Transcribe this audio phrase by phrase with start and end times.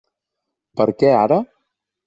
[0.81, 1.41] Per què ara?